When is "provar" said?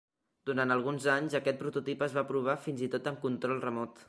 2.33-2.59